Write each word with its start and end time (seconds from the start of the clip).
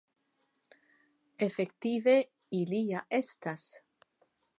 Efektive 1.47 2.15
ili 2.61 2.79
ja 2.87 3.03
estas. 3.19 3.67